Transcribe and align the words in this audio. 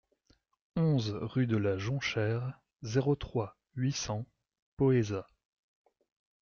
onze 0.77 1.11
rue 1.11 1.45
de 1.45 1.57
la 1.57 1.77
Jonchère, 1.77 2.59
zéro 2.81 3.13
trois, 3.15 3.55
huit 3.75 3.91
cents 3.93 4.25
Poëzat 4.75 5.27